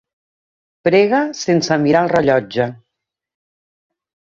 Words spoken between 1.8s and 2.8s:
mirar el rellotge.